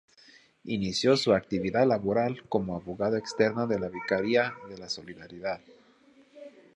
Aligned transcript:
Inició 0.63 1.15
su 1.15 1.31
actividad 1.33 1.85
laboral 1.87 2.41
como 2.49 2.75
abogada 2.75 3.19
externa 3.19 3.67
de 3.67 3.77
la 3.77 3.87
Vicaría 3.89 4.51
de 4.67 4.79
la 4.79 4.89
Solidaridad. 4.89 5.61